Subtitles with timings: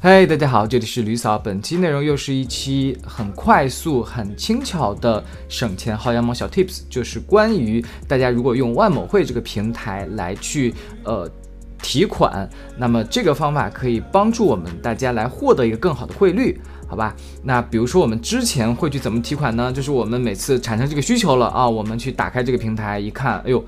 [0.00, 1.36] 嘿，大家好，这里是吕嫂。
[1.36, 10.72] 本期内容又是一期很快速、很轻巧的省钱薅羊毛小 tips，就是关于大家如果用万某汇这个平台来去
[11.02, 11.28] 呃
[11.82, 17.12] 提款，那么这个方法可以帮助我们大家来获得一个更好的汇率，好吧？
[17.42, 19.72] 那比如说我们之前会去怎么提款呢？
[19.72, 23.64] 就是我们每次产生这个需求了啊，我们去打开这个平台一看，哎呦。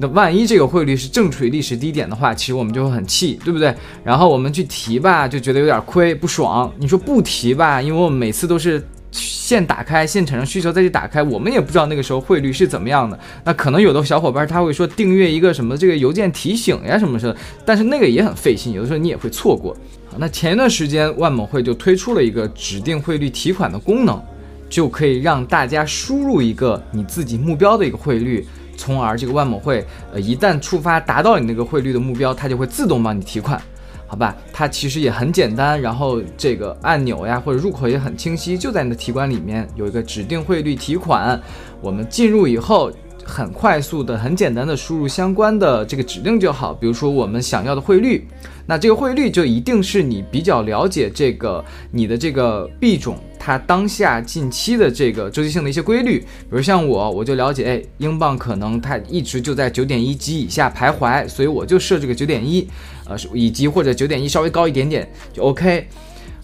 [0.00, 3.74] 那万一这个汇率是正处于历史低点的话，其实我们就会很气，对不对？
[4.04, 6.72] 然后我们去提吧，就觉得有点亏，不爽。
[6.78, 13.18] 你说不提吧，因为我们每次都是现打开，现产生需求再去打开，我们也不知道那个时候汇率是怎么样的。
[13.42, 19.76] 那可能有的小伙伴他会说订阅一个什么这个邮件提醒呀什么的，但是那个也很费心，有的时候你也会错过。
[20.16, 24.22] 那前一段时间万某汇就推出了一个指定汇率提款的功能，
[24.68, 28.46] 就可以让大家输入一个你自己目标的一个汇率。
[28.78, 33.60] 从而这个万某汇，呃，一旦触发达到你那个汇率的目标，它就会自动帮你提款，
[34.06, 34.34] 好吧？
[34.52, 41.38] 它其实也很简单，然后这个按钮呀或者入口也很清晰，就在你的提款里面有一个指定汇率提款，
[41.82, 42.90] 我们进入以后。
[43.28, 46.72] 很快速的、很简单的输入相关的这个指令就好。
[46.72, 48.26] 比如说我们想要的汇率，
[48.64, 56.20] 那这个汇率就一定是你比较了解这个你的这个币种它当下近期的这个周期性的一些规律。
[56.20, 62.66] 比如像我，我就了解，哎，英镑可能它一直就在九点一及以下徘徊，所以我就设这个九点一，
[63.06, 65.86] 呃，以及或者九点一稍微高一点点就 OK，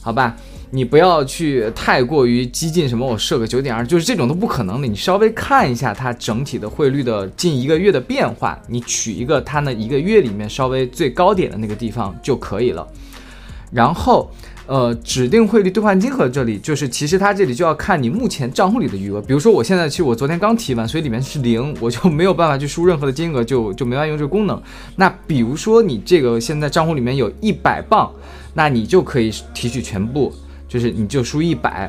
[0.02, 0.36] 好吧？
[0.74, 4.88] 你不要去太过于激进，什么我设个九点二，就是这种都不可能的。
[4.88, 12.84] 你稍微看一下它整体的汇率的近一个月的变化，你取一个它那一个月里面稍微最高点的那个地方就可以了。
[13.70, 14.28] 然后，
[14.66, 19.22] 呃，指定汇率兑换金额这里就是，其实它这里就要看你目前账户里的余额。
[19.22, 24.60] 比如说我现在其实我昨天刚提完，所以里面是零，我就没有办法去输任何的金额，就就没法用这个功能。
[24.96, 28.10] 那比如说你这个现在账户里面有一百磅，
[28.54, 30.32] 那你就可以提取全部。
[30.74, 31.88] 就是你就输一百，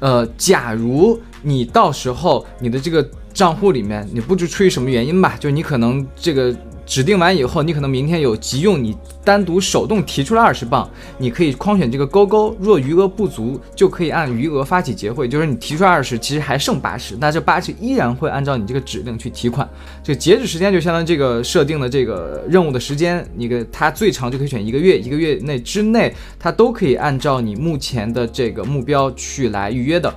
[0.00, 6.52] 呃，假如你到时候你的这个账户里面，你不知出于什么原因吧，就你可能这个。
[6.88, 10.88] 指定完以后，你可能明天有急用，你单独手动提出来二十磅，
[11.18, 19.68] 你可以框选这个勾勾，若余额不足，就可以按余额发起结汇，就是你提出二十，其实还剩八十，那这八十依然会按照你这个指令去提款，
[20.02, 30.12] 这截止时间就相当于这个设定的这个任务的时间，你个它最长就可以选一个月，一个月内之内，它都可以按照你目前的这个目标去来预约的。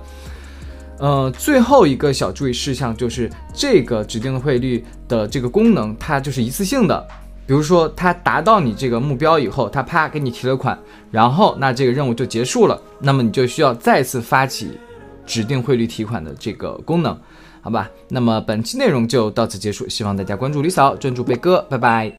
[1.01, 7.07] 呃，最后一个小注意事项就是这个指定的汇率的这个功能，它就是一次性的。
[7.47, 10.77] 比如说，它达到你这个目标以后，它啪给你提了款，
[11.09, 14.77] 然后那这个任务就结束了，那么你就需要再次发起
[15.25, 17.19] 指定汇率提款的这个功能，
[17.61, 17.89] 好吧？
[18.07, 22.09] 那么本期内容就到此结束，希望大家关注李嫂，专注贝哥，拜拜。